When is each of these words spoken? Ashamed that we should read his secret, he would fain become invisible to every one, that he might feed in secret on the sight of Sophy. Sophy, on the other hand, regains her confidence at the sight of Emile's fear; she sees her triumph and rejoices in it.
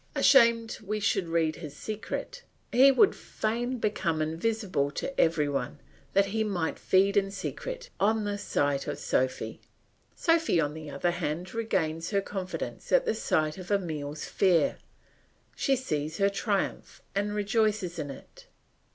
Ashamed 0.15 0.71
that 0.71 0.81
we 0.81 0.99
should 0.99 1.27
read 1.27 1.57
his 1.57 1.77
secret, 1.77 2.41
he 2.71 2.91
would 2.91 3.15
fain 3.15 3.77
become 3.77 4.19
invisible 4.19 4.89
to 4.89 5.21
every 5.21 5.47
one, 5.47 5.77
that 6.13 6.25
he 6.33 6.43
might 6.43 6.79
feed 6.79 7.15
in 7.15 7.29
secret 7.29 7.91
on 7.99 8.23
the 8.23 8.39
sight 8.39 8.87
of 8.87 8.97
Sophy. 8.97 9.61
Sophy, 10.15 10.59
on 10.59 10.73
the 10.73 10.89
other 10.89 11.11
hand, 11.11 11.53
regains 11.53 12.09
her 12.09 12.19
confidence 12.19 12.91
at 12.91 13.05
the 13.05 13.13
sight 13.13 13.59
of 13.59 13.71
Emile's 13.71 14.25
fear; 14.25 14.79
she 15.55 15.75
sees 15.75 16.17
her 16.17 16.29
triumph 16.31 17.03
and 17.13 17.35
rejoices 17.35 17.99
in 17.99 18.09
it. 18.09 18.47